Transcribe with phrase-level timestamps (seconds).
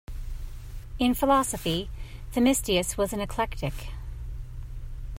[0.97, 1.87] In philosophy
[2.33, 3.89] Themistius was an eclectic.